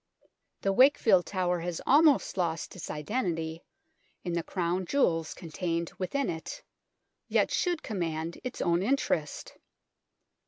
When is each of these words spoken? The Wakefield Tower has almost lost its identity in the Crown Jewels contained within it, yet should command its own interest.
The 0.61 0.73
Wakefield 0.73 1.27
Tower 1.27 1.59
has 1.59 1.79
almost 1.85 2.35
lost 2.35 2.75
its 2.75 2.89
identity 2.89 3.63
in 4.23 4.33
the 4.33 4.41
Crown 4.41 4.83
Jewels 4.87 5.35
contained 5.35 5.91
within 5.99 6.27
it, 6.27 6.63
yet 7.27 7.51
should 7.51 7.83
command 7.83 8.39
its 8.43 8.61
own 8.63 8.81
interest. 8.81 9.53